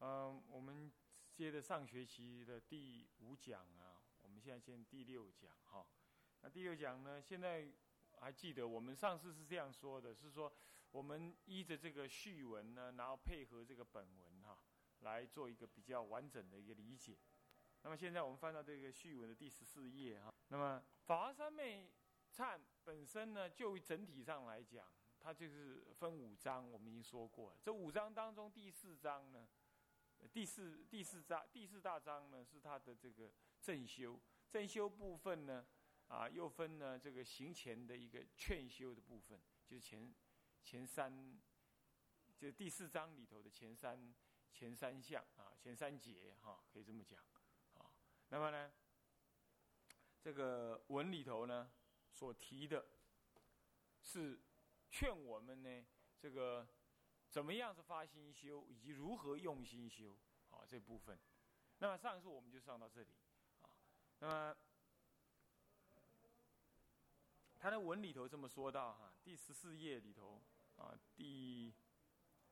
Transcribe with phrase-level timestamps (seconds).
[0.00, 0.92] 嗯，我们
[1.34, 5.84] 接着上学期的第五讲啊，我们现在先第六讲哈。
[6.40, 7.68] 那第六讲呢，现在
[8.20, 10.52] 还记得我们上次是这样说的，是说
[10.92, 14.56] 我们依着这个序文呢，然后配合这个本文哈，
[15.00, 17.18] 来做一个比较完整的一个理解。
[17.82, 20.32] 那么现在我们翻到这个序文的第十四页哈。
[20.46, 21.90] 那么法华三昧
[22.32, 24.86] 忏本身呢，就整体上来讲，
[25.18, 27.58] 它就是分五章，我们已经说过了。
[27.60, 29.48] 这五章当中，第四章呢。
[30.32, 35.66] 第四第四章第四大章呢，是他的这个正修正修部分呢，
[36.06, 40.14] 啊，又分呢这个行前的一个劝修的部分，就是前
[40.62, 41.38] 前三，
[42.36, 44.14] 就第四章里头的前三
[44.52, 47.20] 前三项啊，前三节哈，可以这么讲
[47.74, 47.90] 啊。
[48.28, 48.72] 那么呢，
[50.20, 51.70] 这个文里头呢
[52.12, 52.86] 所提的，
[54.02, 54.40] 是
[54.90, 55.86] 劝我们呢
[56.18, 56.68] 这个。
[57.28, 60.16] 怎么样是发心修，以及如何用心修，
[60.50, 61.18] 啊，这部分。
[61.78, 63.08] 那么上一次我们就上到这里，
[63.60, 63.70] 啊，
[64.18, 64.56] 那么
[67.58, 70.42] 他的文里头这么说到哈，第十四页里头
[70.76, 71.74] 啊，第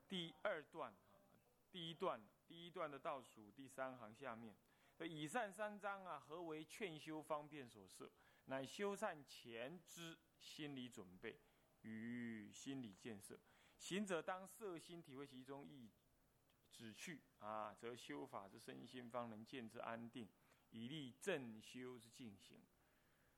[0.09, 0.95] 第二段，
[1.73, 4.55] 第一段第一段的倒数第三行下面，
[5.01, 8.11] 以上三章啊，何为劝修方便所设？
[8.47, 11.41] 乃修缮前之心理准备
[11.83, 13.41] 与心理建设。
[13.79, 15.91] 行者当摄心体会其中意
[16.71, 20.29] 旨去啊，则修法之身心方能见之安定，
[20.71, 22.65] 以利正修之进行。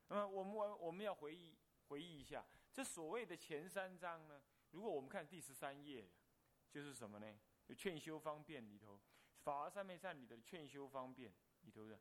[0.09, 1.57] 那么我们我我们要回忆
[1.89, 4.43] 回忆一下，这所谓的前三章呢？
[4.71, 6.09] 如果我们看第十三页，
[6.71, 7.39] 就是什么呢？
[7.67, 9.01] 就劝修方便里头，
[9.43, 12.01] 法华三昧善里的劝修方便里头的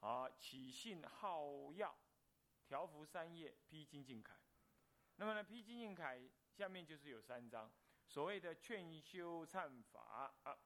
[0.00, 1.98] 啊，起信好药
[2.66, 4.30] 调伏三业披精进铠。
[5.16, 6.30] 那么呢，披精进铠。
[6.58, 7.70] 下面就是有三章，
[8.04, 10.58] 所谓的劝修忏法啊，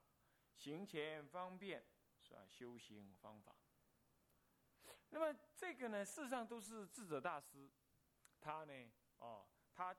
[0.57, 1.85] 行前方便
[2.19, 2.47] 是吧？
[2.49, 3.55] 修行方法。
[5.11, 7.71] 那么这个呢，事实上都是智者大师，
[8.41, 9.95] 他呢，哦，他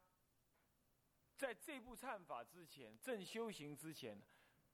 [1.37, 4.19] 在这部忏法之前，正修行之前，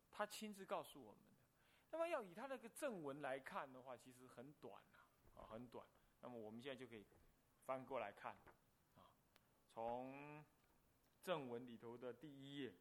[0.09, 1.35] 他亲自告诉我们的。
[1.89, 4.81] 那么要以他那个正文来看的话，其实很短，
[5.35, 5.85] 啊，很短。
[6.21, 7.05] 那么我们现在就可以
[7.65, 8.31] 翻过来看，
[8.95, 9.11] 啊，
[9.67, 10.45] 从。
[11.21, 12.73] 正文里头的第一页，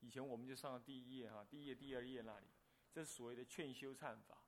[0.00, 2.46] 以前我们就上了第一页哈，第一页、第二页那里，
[2.92, 4.38] 这是所谓的劝修忏法。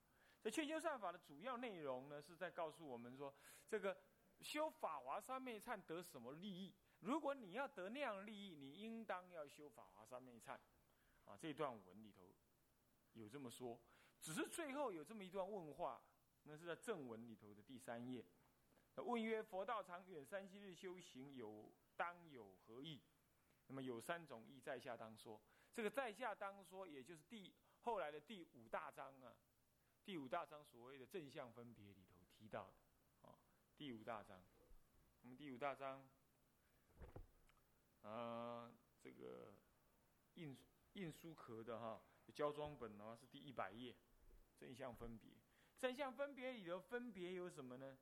[0.42, 3.34] 这劝修忏法的主要内容呢，是在告诉我们说，
[3.66, 3.96] 这个
[4.40, 6.74] 修法华三昧忏得什么利益？
[7.00, 10.58] 如果你要得那样利益，你应当要修法华三昧忏。
[11.24, 12.34] 啊，这段文里头
[13.14, 13.80] 有这么说，
[14.20, 16.02] 只是最后有这么一段问话，
[16.42, 18.22] 那是在正文里头的第三页。
[18.96, 23.00] 问曰：佛道长远三七日修行，有当有何意？
[23.66, 25.40] 那么有三种意，在下当说。
[25.72, 29.34] 这个在下当说，也就是第后来的第五大章啊，
[30.04, 33.38] 第五大章所谓的正向分别里头提到的啊，
[33.76, 34.42] 第五大章。
[35.22, 36.06] 我们第五大章，
[38.02, 38.70] 啊，
[39.00, 39.54] 这个
[40.34, 40.56] 印
[40.92, 42.02] 印书壳的哈，
[42.34, 43.96] 胶装本的话是第一百页，
[44.58, 45.32] 正向分别。
[45.78, 47.98] 正向分别里头分别有什么呢？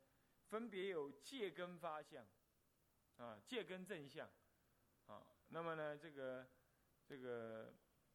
[0.49, 2.27] 分别有借根发相，
[3.15, 4.29] 啊，借根正向。
[5.53, 6.47] 那么呢，这个，
[7.05, 7.71] 这个，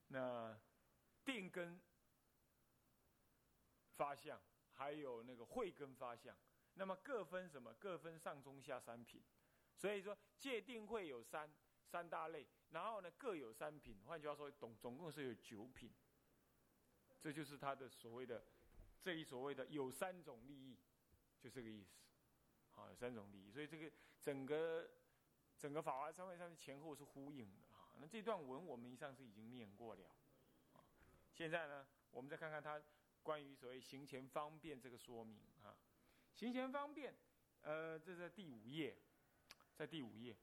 [0.08, 0.58] 那
[1.24, 1.80] 定根
[3.94, 6.36] 发相，还有那个慧根发相，
[6.74, 7.72] 那么各分什么？
[7.74, 9.22] 各分上中下三品。
[9.76, 11.48] 所以说，戒定慧有三
[11.86, 14.02] 三大类，然后呢各有三品。
[14.04, 15.94] 换句话说，总总共是有九品。
[17.20, 18.44] 这就是他的所谓的
[19.00, 20.76] 这一所谓的有三种利益，
[21.38, 22.00] 就这个意思。
[22.72, 23.88] 好，有三种利益，所以这个
[24.20, 24.90] 整个。
[25.58, 27.66] 整个法华三昧上的前后是呼应的。
[27.72, 30.08] 哈，那这段文我们以上次已经念过了，
[30.72, 30.84] 啊，
[31.32, 32.80] 现在呢，我们再看看它
[33.22, 35.40] 关于所谓行前方便这个说明。
[35.62, 35.76] 啊，
[36.34, 37.14] 行前方便，
[37.62, 38.96] 呃，这在第五页，
[39.74, 40.36] 在第五页，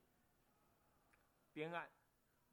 [1.52, 1.90] 编案，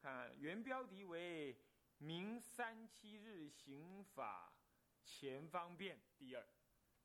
[0.01, 1.57] 看原标题为
[1.99, 4.53] “明三七日行法
[5.03, 6.47] 前方便”，第二，“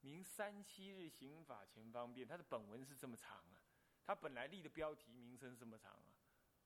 [0.03, 3.58] 明三七日行法前方便”，它的本文是这么长啊。
[4.09, 6.17] 他本来立的标题名称这么长啊，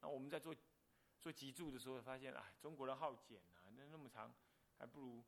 [0.00, 0.54] 那我们在做
[1.18, 4.32] 做集注的时候发现，哎，中国人好简啊，那那么长，
[4.78, 5.24] 还不如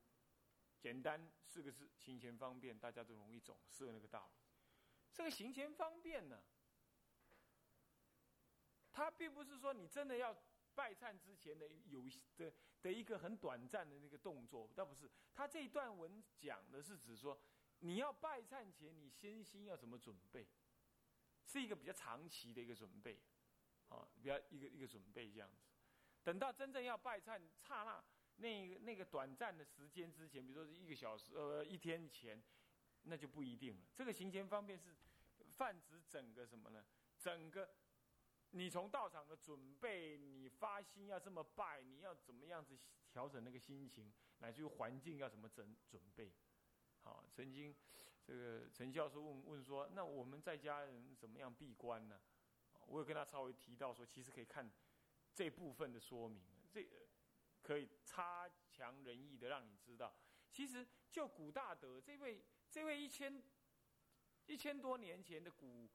[0.78, 4.38] 简单四个字，行前方便，大家都容易懂，是那个道理。
[5.12, 6.40] 这个行前方便呢，
[8.92, 10.40] 它并不是说你真的要
[10.72, 12.04] 拜忏之前的有
[12.36, 15.10] 的的一个很短暂的那个动作，倒不是。
[15.34, 17.36] 他这一段文讲的是指说，
[17.80, 20.46] 你要拜忏前，你先心要怎么准备。
[21.44, 23.20] 是一个比较长期的一个准备，
[23.88, 25.62] 啊，比较一个一个准备这样子。
[26.22, 28.04] 等到真正要拜忏刹那，
[28.36, 32.42] 那个那个短暂的时间之前，比如说是一个小时呃一天前，
[33.02, 33.82] 那就不一定了。
[33.94, 34.94] 这个行前方便是
[35.50, 36.84] 泛指整个什么呢？
[37.18, 37.76] 整个
[38.50, 42.78] 你从道场的准备，你发心要这么拜，你要怎么样子
[43.10, 46.32] 调整那个心情，乃至于环境要怎么整准备。
[47.02, 47.76] 好，曾经
[48.26, 52.20] 这个陈教授问问说，那我们在家人怎么样闭关呢？
[52.86, 54.70] 我有跟他稍微提到说，其实可以看
[55.34, 56.88] 这部分的说明，这
[57.62, 60.14] 可以差强人意的让你知道，
[60.50, 63.42] 其实就古大德这位这位一千
[64.46, 65.88] 一千多年前的古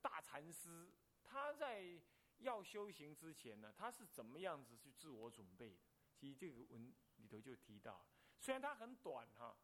[0.00, 0.90] 大禅师，
[1.22, 2.00] 他在
[2.38, 5.80] 要修行之前呢，他是怎么样子去自我准备的？
[6.14, 8.06] 其实这个文里头就提到，
[8.38, 9.56] 虽然它很短哈，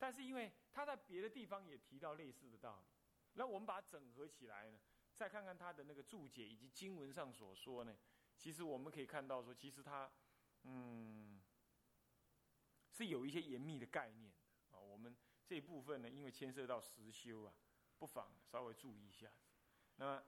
[0.00, 2.86] 但是因为他在别的地方也提到类似的道理，
[3.34, 4.80] 那我们把它整合起来呢？
[5.14, 7.94] 再看看他的那个注解以及经文上所说呢，
[8.38, 10.10] 其实我们可以看到说，其实他，
[10.62, 11.38] 嗯，
[12.90, 14.32] 是有一些严密的概念
[14.70, 14.80] 啊。
[14.80, 15.14] 我们
[15.44, 17.52] 这一部分呢，因为牵涉到实修啊，
[17.98, 19.30] 不妨稍微注意一下。
[19.96, 20.24] 那么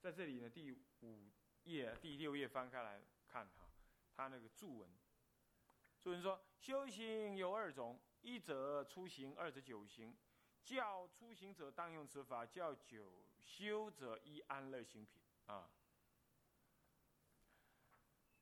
[0.00, 1.30] 在这里呢，第五
[1.64, 3.68] 页、第六页翻开来看哈，
[4.14, 4.90] 他那个注文，
[6.00, 10.16] 注文说：修行有二种，一者出行，二者九行。
[10.62, 15.70] 教出行者当用此法，教久修者依安乐行品啊。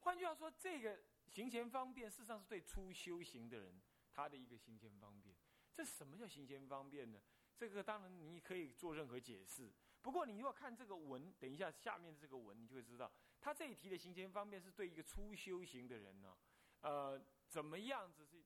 [0.01, 0.99] 换句话说，这个
[1.29, 3.81] 行前方便，事实上是对初修行的人
[4.11, 5.37] 他的一个行前方便。
[5.73, 7.21] 这什么叫行前方便呢？
[7.57, 9.73] 这个当然你可以做任何解释。
[10.03, 13.11] 不过你如果看这个文，等一下下面的这个文，你就会知道，
[13.41, 16.37] 他这一题的行前方便是对一个初修行的人呢，
[16.81, 18.38] 呃，怎么样子是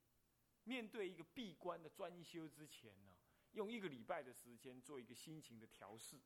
[0.64, 3.12] 面对一个闭关的专修之前呢？
[3.52, 6.18] 用一个礼拜的时间做一个心情的调试，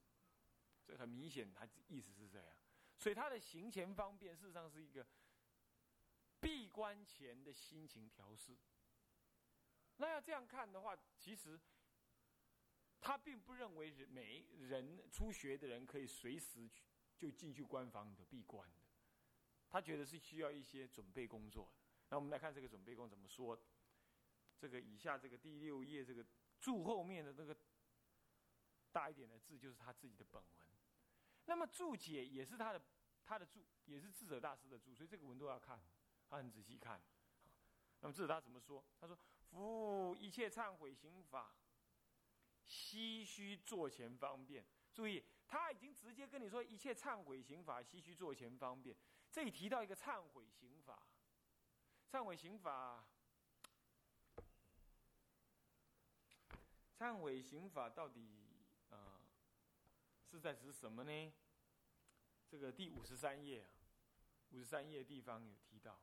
[0.85, 2.57] 这很明显，他意思是这样。
[2.97, 5.05] 所以他的行前方便，事实上是一个
[6.41, 8.57] 闭关前的心情调试。
[9.97, 11.59] 那要这样看的话，其实
[13.01, 16.85] 他并不认为人每人初学的人可以随时去
[17.19, 18.83] 就进去关房的闭关的，
[19.69, 21.73] 他觉得是需要一些准备工作。
[22.09, 23.61] 那我们来看这个准备工怎么说？
[24.59, 26.25] 这个以下这个第六页这个。
[26.59, 27.55] 注后面的那个
[28.91, 30.67] 大一点的字，就是他自己的本文。
[31.45, 32.83] 那么注解也是他的，
[33.23, 35.79] 他的注也是智者大师的注，所以这个文都要看，
[36.27, 37.01] 他很仔细看。
[38.01, 38.83] 那么智者他怎么说？
[38.99, 39.17] 他说
[39.51, 41.55] ：“夫一切忏悔刑法，
[42.67, 48.97] 唏嘘坐前方便。”注意，他已经直接跟你说，一切忏悔刑法，唏嘘坐前方便。
[49.31, 51.07] 这里提到一个忏悔刑法，
[52.11, 53.07] 忏悔刑法。
[56.99, 58.27] 忏悔刑法到底
[58.89, 59.21] 啊
[60.31, 61.33] 是在指什么呢？
[62.49, 63.69] 这个第五十三页啊，
[64.51, 66.01] 五十三页地方有提到，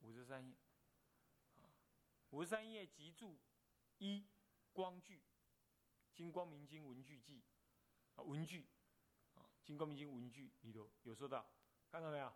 [0.00, 0.56] 五十三页
[1.56, 1.70] 啊，
[2.30, 3.38] 五十三页集注
[3.98, 4.26] 一
[4.72, 5.18] 光句，
[6.12, 7.44] 《金光明经文句记》
[8.20, 8.66] 啊文句
[9.34, 11.48] 啊，《金光明经文句》里头有说到，
[11.88, 12.32] 看到没有？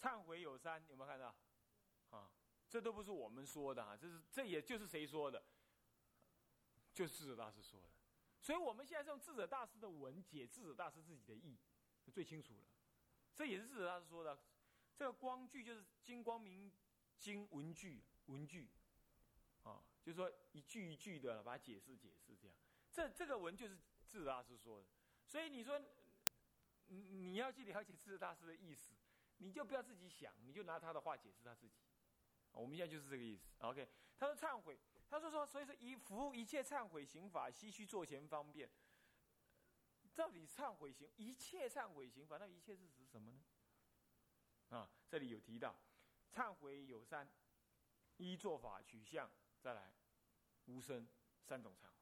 [0.00, 1.34] 忏悔有三，有没有看到？
[2.10, 2.30] 啊，
[2.68, 5.42] 这都不是我们说的啊，这是这也就是谁说的？
[6.92, 7.88] 就是智者大师说的，
[8.38, 11.56] 所以我们现在是用智者大师的文解智者大师自己的意，
[12.12, 12.64] 最清楚了。
[13.34, 14.38] 这也是智者大师说的，
[14.94, 16.70] 这个光句就是金光明
[17.18, 18.68] 经文句文句，
[19.62, 22.54] 啊，就是说一句一句的把它解释解释这样。
[22.90, 24.86] 这这个文就是智者大师说的，
[25.26, 25.80] 所以你说
[26.88, 28.92] 你你要去了解智者大师的意思，
[29.38, 31.76] 你就不要自己想，你就拿他的话解释他自己。
[32.50, 33.48] 我们现在就是这个意思。
[33.60, 34.78] OK，他说忏悔。
[35.12, 38.66] 他就说，所以说以服务一切忏悔刑法，唏嘘坐前方便。
[40.14, 43.42] 到底忏悔行一切忏悔刑法，那一切是指什么呢？
[44.70, 45.78] 啊，这里有提到，
[46.32, 47.30] 忏悔有三：
[48.16, 49.92] 一做法取向，再来
[50.64, 51.06] 无声
[51.42, 51.92] 三种忏悔。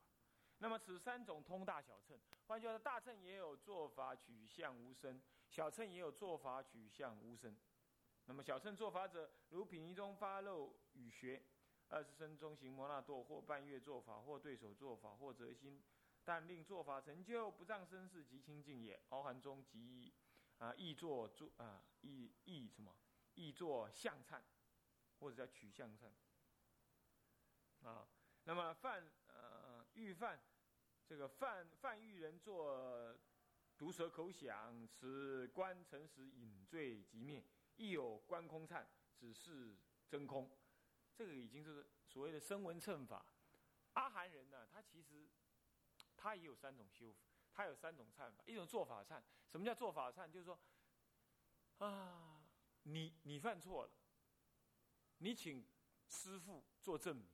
[0.59, 7.57] 那么此三种通大小乘，换句话说，大乘也有做法取向无声，小乘也有做法取向无声。
[8.27, 11.43] 那么小乘做法者，如品仪中发漏语学。
[11.91, 15.83] 二十生中行摩那多，或半月做法，或对手做法，或择心，
[16.25, 19.01] 但令做法成就，不障身世及清净也。
[19.09, 20.13] 凹含中即
[20.59, 22.95] 啊，易作作啊，易易什么？
[23.35, 24.41] 易作相忏，
[25.19, 26.09] 或者叫取相忏
[27.83, 28.07] 啊。
[28.45, 30.41] 那么犯呃欲犯
[31.07, 33.19] 这个犯犯欲人做
[33.77, 37.45] 毒舌口响，此观诚实饮醉即灭，
[37.77, 39.77] 亦有观空忏，只是
[40.09, 40.49] 真空。
[41.21, 43.27] 这个已经是所谓的声闻乘法。
[43.93, 45.29] 阿含人呢，他其实
[46.17, 47.15] 他也有三种修，
[47.53, 48.43] 他有三种忏法。
[48.47, 50.31] 一种做法忏，什么叫做法忏？
[50.31, 50.59] 就是说，
[51.77, 52.43] 啊，
[52.85, 53.93] 你你犯错了，
[55.19, 55.69] 你请
[56.09, 57.29] 师傅做证明，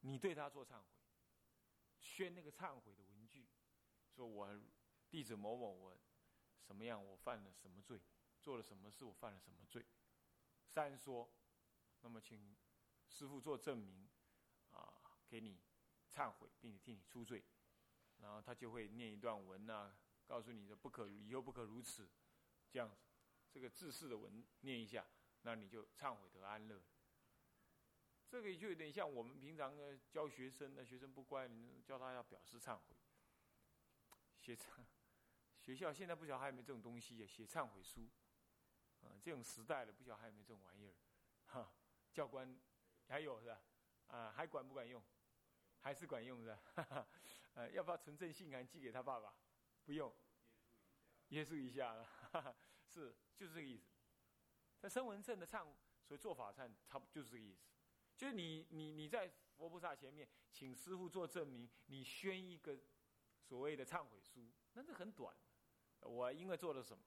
[0.00, 0.84] 你对他做忏悔，
[2.00, 3.48] 宣那个忏悔的文句，
[4.14, 4.60] 说我
[5.08, 5.98] 弟子某某我
[6.60, 7.98] 什么样，我犯了什么罪，
[8.42, 9.86] 做了什么事，我犯了什么罪，
[10.66, 11.32] 三说，
[12.02, 12.54] 那么请
[13.08, 14.08] 师傅做证明，
[14.70, 14.92] 啊，
[15.28, 15.58] 给你
[16.10, 17.42] 忏悔，并且替你出罪，
[18.18, 19.94] 然后他就会念一段文呐，
[20.26, 22.08] 告诉你的不可以后不可如此，
[22.70, 22.96] 这样子，
[23.50, 25.06] 这个自誓的文念一下。
[25.44, 26.80] 那你就忏悔得安乐。
[28.28, 32.96] 这个就有点像我们平常呢教学生，那学生不乖，你教他要表示忏悔。
[34.38, 34.84] 写忏，
[35.60, 37.26] 学校现在不晓得还有没有这种东西？
[37.26, 38.08] 写忏悔书，
[39.00, 40.94] 啊，这种时代了，不晓得还有没有这种玩意儿？
[41.46, 41.74] 哈，
[42.12, 42.58] 教官
[43.08, 43.60] 还有是吧？
[44.08, 45.02] 啊，还管不管用？
[45.80, 47.08] 还是管用是吧？
[47.54, 49.34] 呃，要不要纯正信函寄给他爸爸？
[49.84, 50.14] 不用，
[51.28, 52.56] 约束一下了。
[52.86, 53.90] 是，就是这个意思。
[54.80, 55.66] 那声闻圣的忏，
[56.04, 57.60] 所以做法忏，差不就是这个意思，
[58.16, 62.78] 就是你你你在佛菩萨前面，请师傅做证明，你宣一个
[63.40, 65.36] 所谓的忏悔书，那这很短。
[66.00, 67.02] 我因为做了什么，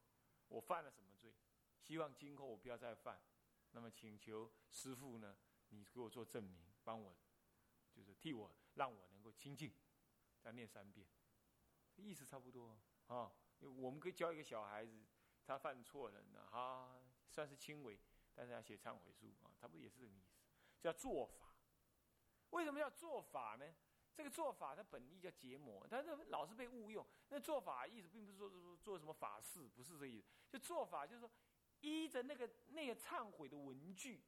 [0.48, 1.34] 我犯了什么罪，
[1.80, 3.22] 希望今后我不要再犯，
[3.76, 5.36] 那么请求师傅呢，
[5.68, 7.14] 你给我做证明，帮我，
[7.92, 9.70] 就是替我让我能够清净，
[10.40, 11.06] 再念三遍，
[11.98, 13.34] 意思差不多啊。
[13.60, 15.06] 我们可以教一个小孩子，
[15.44, 17.02] 他犯错了，呢哈。
[17.28, 18.00] 算是轻微，
[18.34, 20.32] 但是要写忏悔书啊，差不多也是这个意思，
[20.80, 21.54] 叫做法。
[22.52, 23.76] 为什么叫做法呢？
[24.14, 27.06] 这个做法它本意叫结魔，但是老是被误用。
[27.28, 30.30] 那做法意思并不是说说做什么法事，不是这意思。
[30.48, 31.30] 就做法就是说，
[31.86, 34.24] 依着那个那个忏悔的文句，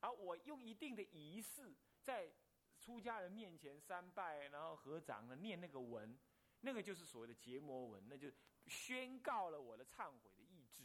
[0.00, 2.32] 而我用一定的仪式，在
[2.80, 6.18] 出家人面前三拜，然后合掌的念那个文，
[6.60, 8.30] 那个就是所谓的结魔文，那就
[8.66, 10.82] 宣告了我的忏悔的意志，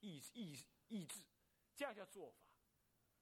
[0.00, 0.58] 意意。
[0.88, 1.24] 意志，
[1.74, 2.44] 这样叫做法。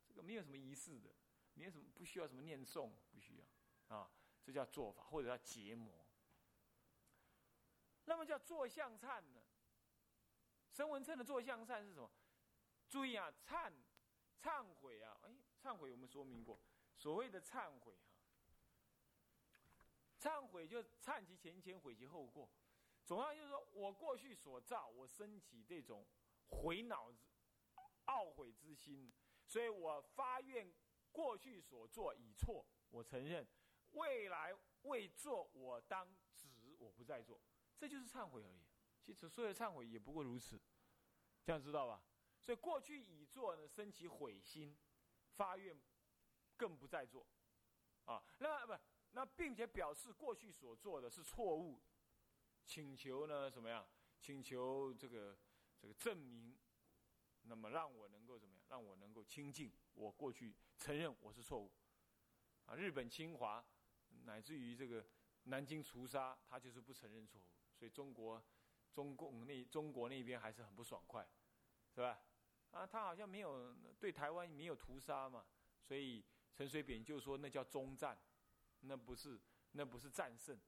[0.04, 1.14] 这个没有什么仪式的，
[1.54, 4.10] 没有什么不需要什么念诵，不需要啊。
[4.42, 6.04] 这叫做法，或者叫结魔。
[8.06, 9.40] 那么叫坐相忏呢？
[10.72, 12.10] 声闻称的坐相忏是什么？
[12.90, 13.72] 注意啊，忏
[14.42, 16.60] 忏悔啊，哎，忏悔我们说明过，
[16.94, 18.12] 所谓的忏悔哈，
[20.18, 22.50] 忏悔就忏其前前，悔其后过。
[23.06, 26.06] 总要就是说我过去所造，我升起这种
[26.48, 27.18] 悔恼之。
[28.06, 29.12] 懊悔之心，
[29.46, 30.72] 所以我发愿，
[31.12, 33.44] 过去所做已错，我承认；
[33.92, 37.40] 未来未做，我当止，我不再做。
[37.78, 38.64] 这就是忏悔而已。
[39.00, 40.60] 其实所有的忏悔也不过如此，
[41.44, 42.02] 这样知道吧？
[42.40, 44.76] 所以过去已做呢，升起悔心，
[45.36, 45.78] 发愿，
[46.56, 47.26] 更不再做。
[48.06, 48.72] 啊，那不
[49.12, 51.80] 那，并且表示过去所做的是错误，
[52.64, 53.86] 请求呢什么样？
[54.20, 55.38] 请求这个
[55.78, 56.58] 这个证明。
[57.42, 58.64] 那么让我能够怎么样？
[58.68, 59.72] 让我能够清净。
[59.94, 61.72] 我过去承认我是错误，
[62.66, 63.64] 啊，日本侵华，
[64.24, 65.04] 乃至于这个
[65.44, 67.44] 南京屠杀，他就是不承认错误。
[67.74, 68.42] 所以中国，
[68.92, 71.26] 中共那中国那边还是很不爽快，
[71.94, 72.20] 是吧？
[72.70, 75.44] 啊，他好像没有对台湾没有屠杀嘛，
[75.82, 78.18] 所以陈水扁就说那叫中战，
[78.80, 79.40] 那不是
[79.72, 80.58] 那不是战胜，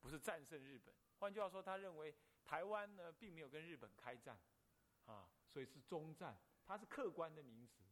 [0.00, 0.94] 不是战胜日本。
[1.18, 2.14] 换句话说，他认为
[2.44, 4.38] 台湾呢并没有跟日本开战，
[5.06, 5.28] 啊。
[5.50, 7.82] 所以是中战，它是客观的名词。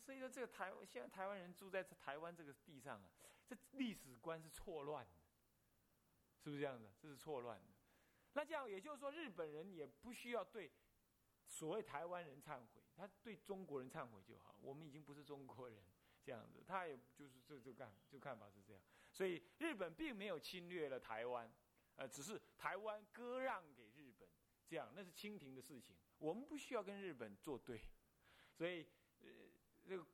[0.00, 3.10] 所以说这个台现在台湾人住在台湾这个地上啊，
[3.44, 5.20] 这历史观是错乱的，
[6.38, 6.92] 是不是这样的？
[7.00, 7.66] 这是错乱的。
[8.34, 10.70] 那这样也就是说，日本人也不需要对
[11.50, 14.56] 所谓台湾人忏悔，他对中国人忏悔就好。
[14.62, 15.82] 我们已经不是中国人，
[16.22, 18.80] 这样子，他也就是这就看就看法是这样。
[19.10, 21.52] 所以日本并没有侵略了台湾，
[21.96, 24.28] 呃，只是台湾割让给日本，
[24.64, 25.96] 这样那是清廷的事情。
[26.18, 27.82] 我们不需要跟日本作对，
[28.52, 28.86] 所以，
[29.18, 29.28] 呃，
[29.84, 30.06] 这个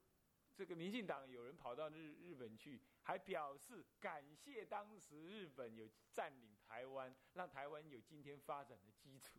[0.55, 9.38] 这个民进党有人跑到日日本去，还表示感谢当时日本有占领台湾，让台湾有今天发展的基础。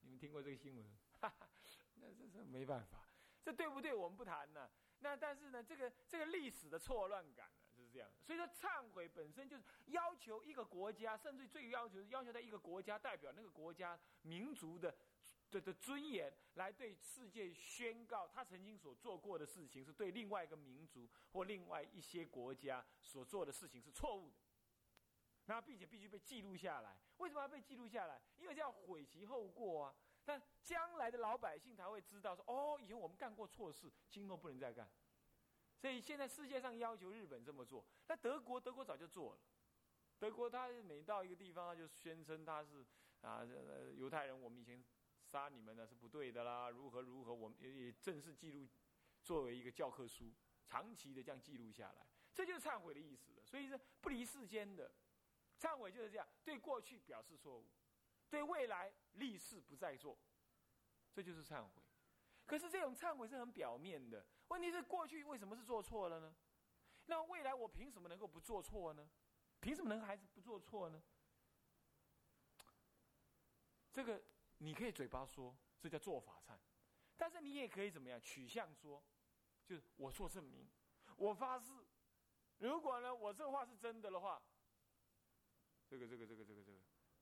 [0.00, 0.86] 你们听过这个新闻？
[1.20, 1.48] 哈 哈
[1.94, 3.08] 那这是没办法，
[3.42, 3.94] 这对不对？
[3.94, 4.70] 我们不谈呢。
[5.00, 8.10] 那但是呢，这个这个历史的错乱感呢，就是这样。
[8.24, 14.94] 所以说，忏悔本身就是要求一个国家，甚至最要求要求在一个国家代表那个国家民族的。
[15.50, 24.36] 的的尊严来对世界宣告，他曾经所做过的事情是对另外一个民族或另外一些国家所做的事情是错误的，
[25.46, 27.00] 那并且必须被记录下来。
[27.16, 28.20] 为什么要被记录下来？
[28.36, 29.94] 因为这样悔其后过啊。
[30.28, 34.86] 但将来的老百姓才会知道说，哦，以前我们干过错事，今后不能再干。
[35.74, 39.40] 所以现在世界上要求日本这么做，那德国德国早就做了。
[40.18, 42.84] 德国他每到一个地方，他就宣称他是
[43.22, 43.42] 啊，
[43.96, 44.38] 犹太人。
[44.38, 44.84] 我们以前。
[45.30, 46.70] 杀你们呢是不对的啦！
[46.70, 47.34] 如何如何？
[47.34, 48.66] 我们也也正式记录
[49.22, 50.32] 作为一个教科书，
[50.64, 53.42] 长期的这样记录下来，这就是忏悔的意思了。
[53.44, 54.90] 所以是不离世间的
[55.58, 57.66] 忏悔就是这样，对过去表示错误，
[58.30, 60.18] 对未来立誓不再做，
[61.12, 61.82] 这就是忏悔。
[62.46, 66.34] 可是这种忏悔是很表面的，问题是过去为什么是做错了呢？
[67.06, 69.10] 那未来我凭什么能够不做错呢？
[69.60, 71.02] 凭什么能还是不做错呢？
[73.90, 74.22] 这个
[74.58, 76.58] 你可以嘴巴说，这叫做法忏，
[77.16, 79.02] 但是你也可以怎么样取向说，
[79.64, 80.68] 就是我做证明，
[81.16, 81.72] 我发誓，
[82.58, 84.40] 如果呢我这话是真的的话，
[85.86, 86.78] 这个这个这个这个这个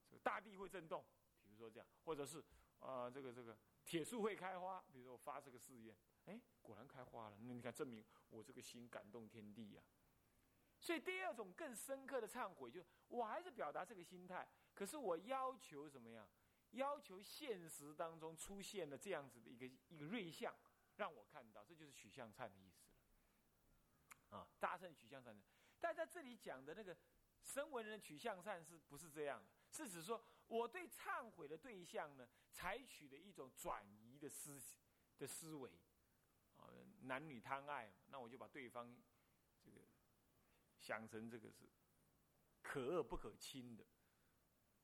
[0.09, 1.05] 这个大地会震动，
[1.43, 2.43] 比如说这样，或者是
[2.79, 5.95] 啊这个这个铁树会开花，比如说我发这个誓愿，
[6.25, 9.83] 哎果然开花了，那你看证明我这个心感动天地呀。
[10.79, 16.29] 所以第二种更深刻的忏悔，就我还是表达这个心态，可是我要求怎么样？
[16.71, 20.53] 要求现实当中出现了这样子的一个一个瑞相，
[20.97, 24.37] 让我看到，这就是取向忏的意思了。
[24.37, 25.33] 啊，大圣取向忏，
[25.79, 26.95] 但在这里讲的那个
[27.41, 29.41] 声闻人的取向善是不是这样？
[29.71, 34.59] 是指说我对忏悔的对象呢，采取了一种转移的思
[35.17, 35.71] 的思维，
[36.57, 36.69] 啊，
[37.01, 38.95] 男女贪爱，那我就把对方
[39.61, 39.81] 这个
[40.79, 41.69] 想成这个是
[42.61, 43.85] 可恶不可亲的，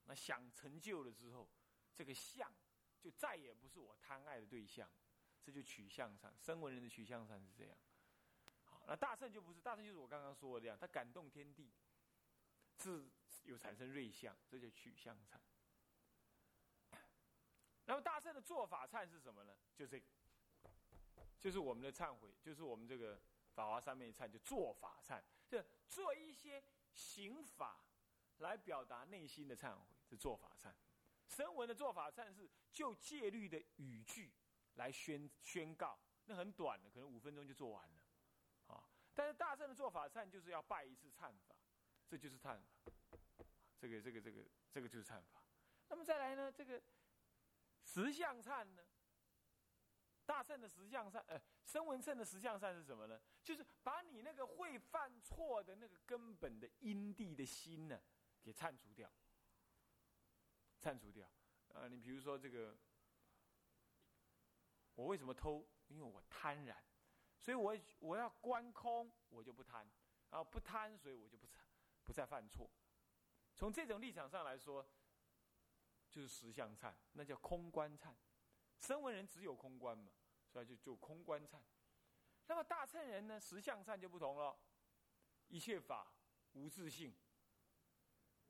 [0.06, 1.50] 那想成就了之后。
[1.96, 2.52] 这个相
[3.00, 4.90] 就再也不是我贪爱的对象，
[5.44, 7.78] 这就取向上，声闻人的取向上是这样。
[8.64, 11.72] 好，那大圣就不是，大圣就是我刚刚说的这样，他感动天地，
[12.80, 13.08] 是
[13.44, 15.42] 有产生瑞相，这就取向禅。
[17.86, 19.58] 那么大圣的做法忏是什么呢？
[19.76, 20.06] 就这个，
[21.40, 23.22] 就是我们的忏悔，就是我们这个
[23.54, 27.86] 法华三昧忏，就做法忏，就做一些行法
[28.38, 30.74] 来表达内心的忏悔，是做法忏。
[31.28, 34.32] 声闻的做法忏是就戒律的语句
[34.76, 38.84] 来宣宣告，那很短的，可能五分钟就做完了，啊！
[39.14, 41.56] 但是大圣的做法忏就是要拜一次忏法，
[42.08, 42.73] 这就是忏法，
[43.84, 44.42] 这个这个这个
[44.72, 45.44] 这个就是忏法。
[45.90, 46.82] 那么再来呢，这个
[47.84, 48.82] 十相忏呢，
[50.26, 53.20] 大圣的十相忏，呃，声闻圣的十相忏是什么呢？
[53.44, 58.02] 就是把你那个会犯错的那个根本的因地的心呢，
[58.42, 59.12] 给铲除掉。
[60.80, 61.30] 铲除掉，
[61.74, 62.78] 啊，你比如说这个，
[64.96, 65.68] 我为什么偷？
[65.88, 66.78] 因为我贪婪，
[67.38, 69.86] 所以我我要观空，我就不贪，
[70.30, 71.60] 啊，不贪，所以我就不再
[72.06, 72.72] 不再犯错。
[73.56, 74.86] 从这种立场上来说，
[76.10, 78.14] 就是实相忏，那叫空观忏。
[78.80, 80.12] 声闻人只有空观嘛，
[80.48, 81.62] 所以就就空观忏。
[82.48, 84.58] 那么大乘人呢，实相忏就不同了，
[85.48, 86.12] 一切法
[86.54, 87.14] 无自性，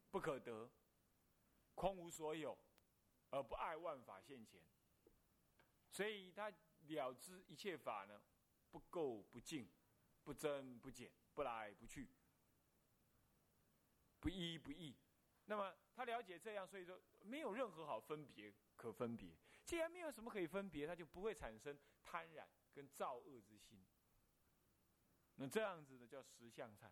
[0.09, 0.69] 不可得。
[1.75, 2.55] 空无所有，
[3.31, 4.61] 而不爱万法现前，
[5.89, 8.21] 所以他了知一切法呢，
[8.69, 9.67] 不垢不净，
[10.23, 12.07] 不增不减，不来不去，
[14.23, 14.95] 不一不异。
[15.47, 19.35] 那么他了解这样，所以说没有任何好分别可分别。
[19.65, 23.85] 既然没有什么可以分别，他就不会产生贪婪跟造恶之心。
[25.35, 26.89] 那这样子呢，叫实相忏。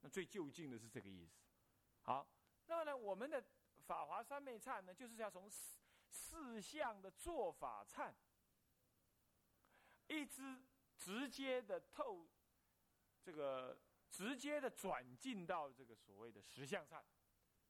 [0.00, 1.42] 那最就近的是这个意思。
[2.00, 2.26] 好，
[2.64, 3.44] 那么呢，我们的。
[3.86, 5.78] 法华三昧忏呢，就是要从四
[6.10, 8.12] 四相的做法忏，
[10.08, 10.60] 一直
[10.96, 12.26] 直接的透，
[13.22, 13.78] 这个
[14.10, 17.02] 直接的转进到这个所谓的实相忏，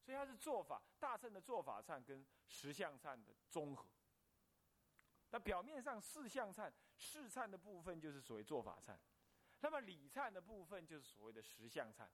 [0.01, 3.87] 所以它是做法大圣的做法忏跟实相忏的综合。
[5.31, 8.97] 那表面上四相忏、四忏的部分就是所谓做法忏，
[9.59, 12.07] 那么理忏的部分就是所谓的实相忏，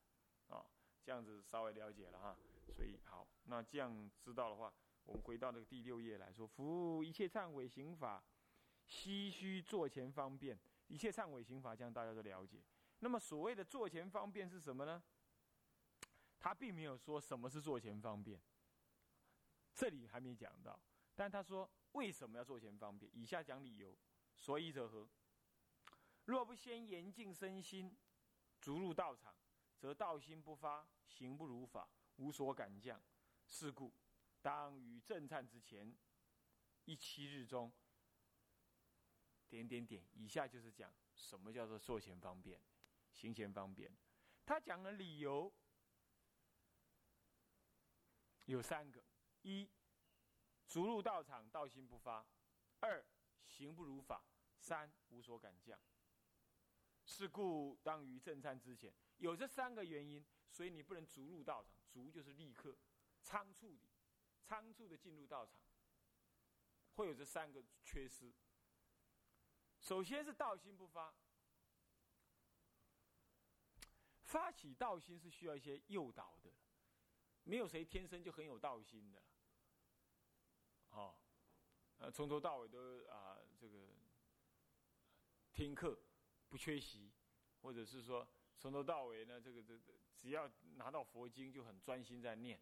[0.48, 0.66] 啊，
[1.04, 2.38] 这样子稍微了解了哈。
[2.76, 8.24] 所以好，那这样知道的话，我们回到那个第六页来说，服务一切忏悔刑法，
[8.88, 12.64] 唏嘘坐前方便，一切忏悔刑法，这样大家都了解。
[13.04, 15.04] 那么所谓的坐前方便是什么呢？
[16.40, 18.42] 他并没有说什么是坐前方便，
[19.76, 20.80] 这里还没讲到。
[21.14, 23.14] 但他说为什么要坐前方便？
[23.14, 23.94] 以下讲理由。
[24.38, 25.10] 所以者何？
[26.26, 27.94] 若不先严净身心，
[28.62, 29.36] 逐入道场，
[29.78, 31.90] 则道心不发，行不如法。
[32.16, 33.04] 无所感降，
[33.46, 33.94] 是故
[34.42, 35.94] 当于正忏之前
[36.86, 37.70] 一七日中，
[39.50, 40.06] 点点点。
[40.14, 42.62] 以下就是讲什么叫做坐前方便，
[43.14, 43.96] 行前方便。
[44.46, 45.54] 他讲的理由
[48.46, 49.04] 有三个：
[49.44, 49.70] 一，
[50.68, 52.26] 逐入道场，道心不发；
[52.80, 53.06] 二，
[53.46, 54.26] 行不如法；
[54.60, 55.80] 三，无所感降。
[57.06, 60.26] 是故当于正餐之前，有这三个原因。
[60.50, 62.78] 所以你不能逐入道场，逐就是立刻、
[63.24, 63.90] 仓促的、
[64.44, 65.60] 仓促的进入道场，
[66.94, 68.32] 会有这三个缺失。
[69.80, 71.12] 首先是道心不发，
[74.34, 76.52] 发起道心是需要一些诱导的，
[77.44, 79.22] 没有谁天生就很有道心的。
[80.90, 81.16] 哦，
[82.00, 83.90] 呃，从头到尾都啊，这个
[85.54, 86.02] 听课
[86.50, 87.14] 不缺席，
[87.62, 89.84] 或者是说从头到尾呢，这个这个
[90.18, 92.60] 只要拿到佛经就很专心在念，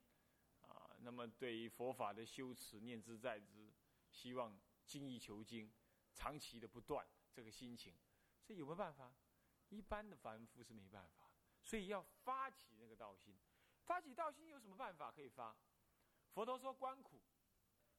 [0.63, 3.73] 啊，那么对于佛法的修持念之在之，
[4.10, 5.71] 希望精益求精。
[6.13, 7.95] 长期的不断，这个心情，
[8.43, 9.15] 这有没有办法？
[9.69, 11.20] 一般的凡夫是没办法，
[11.63, 13.38] 所以要发起那个道心。
[13.84, 15.56] 发起道心有什么办法可以发？
[16.34, 17.21] 佛陀说观苦，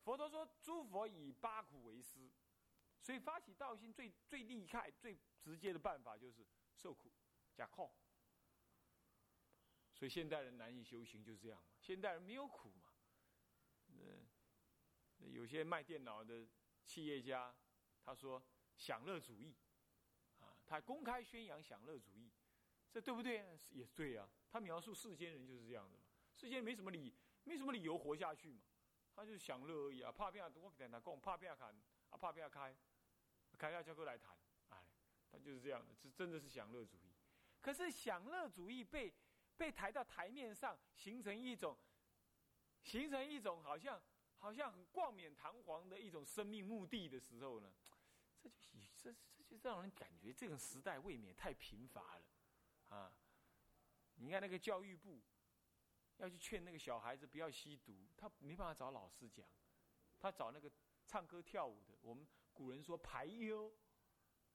[0.02, 2.30] 佛陀说诸佛以八苦为师，
[3.00, 7.12] 所以发起道心最最厉害、最直接的办法就是受苦、
[7.54, 7.92] 假空。
[9.94, 12.88] 所以现代人难以修行就是这样嘛，现代人没有苦嘛。
[13.88, 14.26] 嗯，
[15.18, 16.46] 有些卖电脑的
[16.84, 17.54] 企业家。
[18.04, 18.42] 他说
[18.74, 19.54] 享乐主义，
[20.40, 22.32] 啊，他公开宣扬享乐主义，
[22.92, 23.58] 这对不对？
[23.70, 24.28] 也对啊。
[24.50, 28.60] 他描述世间人就是这样的嘛，世间没什么理，没什么理由活下去嘛，
[29.14, 30.12] 他就是享乐而已啊。
[30.12, 31.74] 怕变啊，我跟他讲，怕变啊，砍
[32.10, 32.76] 啊，怕变啊，开，
[33.56, 34.36] 开下教课来谈，
[34.68, 34.84] 哎，
[35.30, 37.14] 他就是这样的，这真的是享乐主义。
[37.60, 39.14] 可是享乐主义被
[39.56, 41.76] 被抬到台面上，形成一种，
[42.82, 44.00] 形成一种好像。
[44.42, 47.72] 好像很冠冕堂皇的一种生命目的的时候呢，
[48.40, 48.56] 这就
[48.96, 52.24] 这这就让人感觉这种时代未免太贫乏了，
[52.92, 53.12] 啊！
[54.16, 55.20] 你看那个教育部
[56.18, 59.48] 要去劝那个小孩子不要吸毒，他没办法找老师讲，
[60.20, 60.70] 他找那个
[61.06, 63.74] 唱歌跳舞的，我们古人说排忧，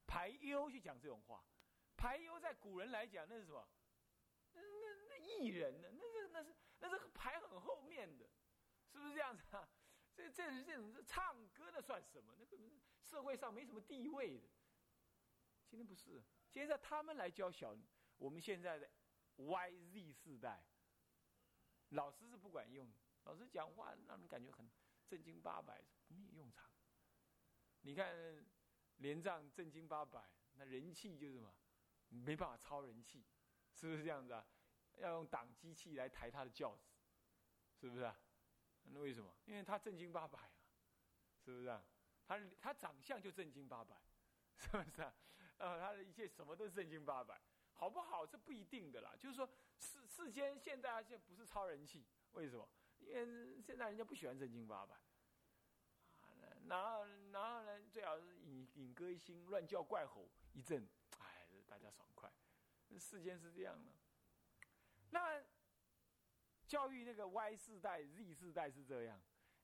[0.05, 1.43] 排忧去讲这种话，
[1.95, 3.67] 排忧在古人来讲那是什么？
[4.53, 5.89] 那那那艺人呢？
[5.91, 8.29] 那是那是那是排很后面的，
[8.91, 9.67] 是不是这样子啊？
[10.13, 12.35] 这这这种唱歌的算什么？
[12.37, 12.57] 那个
[13.03, 14.47] 社会上没什么地位的。
[15.67, 17.75] 今天不是，今天在他们来教小
[18.17, 18.89] 我们现在的
[19.37, 20.63] YZ 世代，
[21.89, 22.91] 老师是不管用，
[23.23, 24.69] 老师讲话让人感觉很
[25.07, 26.69] 正经八百，没有用场。
[27.81, 28.45] 你看
[28.97, 31.53] 连仗正经八百，那人气就是什么？
[32.09, 33.25] 没办法超人气，
[33.73, 34.45] 是不是这样子啊？
[34.95, 36.89] 要用党机器来抬他的轿子，
[37.79, 38.19] 是不是啊？
[38.83, 39.35] 那为什么？
[39.45, 40.51] 因为他正经八百啊，
[41.43, 41.85] 是不是啊？
[42.25, 44.01] 他他长相就正经八百，
[44.57, 45.13] 是不是啊？
[45.57, 47.39] 呃，他的一切什么都是正经八百，
[47.77, 48.25] 好不好？
[48.27, 49.15] 这不一定的啦。
[49.17, 52.67] 就是说世世间现在现在不是超人气，为什么？
[52.99, 56.35] 因为现在人家不喜欢正经八百，啊，
[56.67, 60.87] 然后然后呢，最好是引引歌一新，乱叫怪吼一阵，
[61.19, 62.29] 哎，大家爽快。
[62.99, 63.91] 世间是这样的，
[65.11, 65.41] 那。
[66.67, 69.17] 教育那个 Y 世代、Z 世代是这样，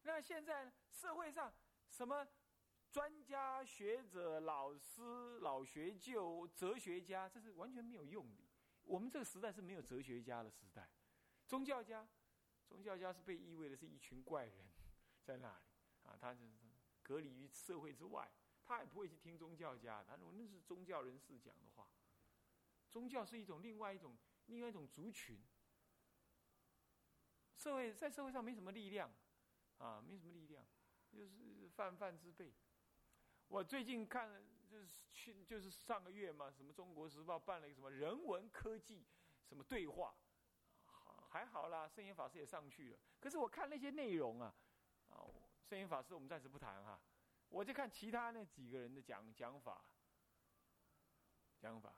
[0.03, 1.53] 那现在社会上
[1.89, 2.25] 什么
[2.93, 8.43] 专家学者、老师、老学究、哲学家，这是完全没有用的。
[8.83, 10.87] 我们这个时代是没有哲学家的时代，
[11.47, 12.07] 宗教家，
[12.67, 14.69] 宗教家是被意味的是一群怪人，
[15.23, 15.65] 在那里
[16.03, 16.67] 啊，他就是
[17.01, 18.31] 隔离于社会之外，
[18.63, 21.89] 他也不会去听宗教家，他说那是宗教人士讲的话。
[22.91, 25.43] 宗教是一种另外一种另外一种族群。
[27.57, 29.11] 社会在社会上没什么力量，
[29.79, 30.63] 啊，没什么力量，
[31.11, 32.53] 就是泛泛之辈。
[33.53, 39.05] 我最近看，就是去，就是上个月嘛，什么《中国时报》办了一个什么人文科技
[39.47, 40.15] 什么对话，
[40.85, 42.97] 好还好啦，圣严法师也上去了。
[43.19, 44.55] 可是我看那些内容啊，
[45.09, 45.29] 啊，
[45.61, 46.99] 圣严法师我们暂时不谈哈，
[47.47, 49.85] 我就看其他那几个人的讲讲法，
[51.59, 51.93] 讲法。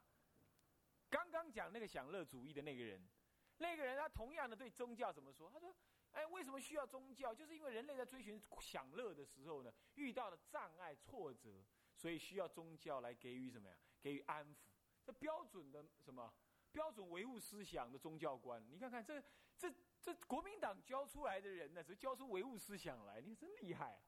[1.08, 3.08] 刚刚讲那个享乐主义的那个人。
[3.56, 5.50] 那个人他同样的对宗教怎么说？
[5.50, 5.74] 他说
[6.16, 7.34] ：“哎，为什么需要宗教？
[7.34, 11.62] 就是因为人类在追寻享乐的时候呢，遇到了障碍挫折，
[11.94, 13.76] 所以需要宗教来给予什么呀？
[14.00, 14.70] 给予安抚。
[15.04, 16.32] 这标准的什么
[16.72, 18.64] 标准唯物思想的宗教观？
[18.70, 19.22] 你看看这
[19.58, 24.00] 这这国民党教出来的人呢，只教出唯物思想来，你真厉害啊。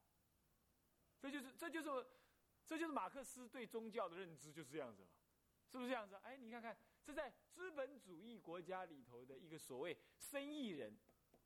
[1.21, 2.07] 这就是这就是
[2.64, 5.11] 这就是马克思对宗教的认知就是这样子嘛，
[5.66, 6.16] 是不是这样子？
[6.23, 6.75] 哎，你看看。”
[7.09, 10.94] 这在资本主义国家里头的一个所谓生意人，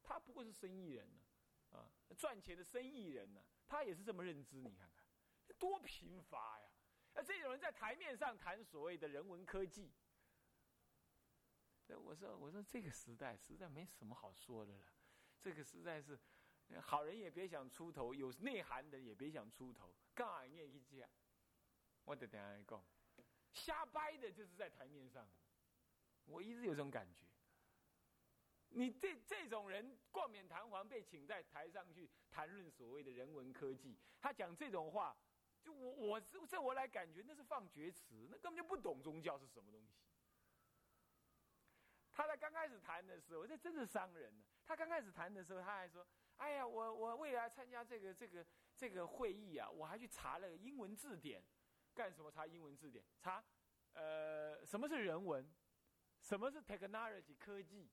[0.02, 1.22] 他不过是生意人呢，
[1.70, 4.56] 啊，赚钱的生意人呢，他也是这么认知。
[4.56, 5.04] 你看看，
[5.58, 6.68] 多贫乏呀！
[7.14, 9.92] 那这种人在台面上谈所谓的人文科技，
[11.88, 14.84] 我说我说这个时代实在没什么好说的了，
[15.40, 16.18] 这个实在是
[16.80, 21.08] 好人也别想出头，有内涵的也别想出头，干啥念一讲？
[22.04, 22.84] 我得等下讲，
[23.52, 25.30] 瞎掰的就是在台面上。
[26.24, 27.26] 我一直有这种感觉，
[28.74, 35.16] 你这这种人冠冕堂皇被请在台上去谈论所谓的人文科技，他讲这种话，
[35.60, 39.94] 就我我这我来感觉那是放厥词，那根本就不懂宗教是什么东西。
[42.14, 44.44] 他在刚开始谈的时候，这真是伤人呢。
[44.66, 46.06] 他刚开始谈的时候，他还说
[46.36, 51.42] ：“哎呀，我我为了参加这个这个这个会议啊，我还去查了英文字典，
[51.94, 52.30] 干什么？
[52.30, 53.02] 查英文字典？
[53.18, 53.42] 查
[53.94, 55.50] 呃什么是人文，
[56.20, 57.90] 什么是 technology 科技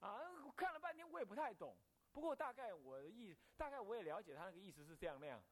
[0.00, 0.20] 啊？
[0.56, 1.76] 看了半天我也不太懂。
[2.12, 5.42] 不过大概我的意，大概我也了解他那个意思是这样那样。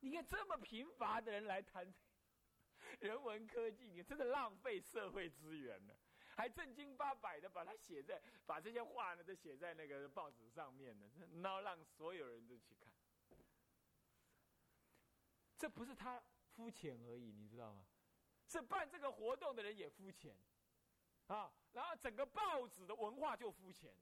[0.00, 1.92] 你看这么贫乏的人来谈
[3.00, 5.98] 人文科技，你真的浪费社会资源了。”
[6.36, 11.10] 还正经八百的把它写在，把这些话呢都写在那个报纸上面呢，
[11.42, 12.94] 然后让所有人都去看。
[15.58, 16.22] 这不是他
[16.54, 17.84] 肤浅而已，你知道吗？
[18.46, 20.38] 是办这个活动的人也肤浅，
[21.26, 23.94] 啊，然后整个报纸的文化就肤浅。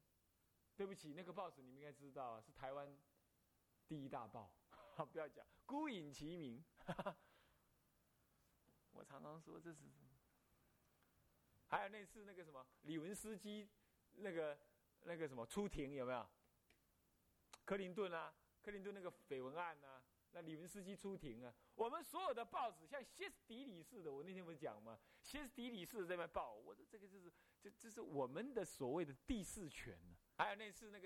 [0.75, 2.97] 对不起，那个报纸你们应该知道啊，是台湾
[3.87, 4.51] 第一大报，
[5.13, 6.65] 不要讲孤影其名。
[8.93, 9.83] 我常常说这是。
[11.69, 13.69] 还有那次那个什么李文斯基，
[14.13, 14.59] 那个
[15.03, 16.27] 那个什么出庭有没有？
[17.67, 20.03] 克林顿啊，克林顿那个绯闻案啊，
[20.37, 24.99] 那李文斯基出庭啊，我们所有的报纸像歇斯底里似的，我那天不是讲吗？
[25.23, 30.15] 歇斯底里似的在那报，我说这个就是，这这是我们的所谓的第四权呢。
[30.37, 30.95] 还有那次那个。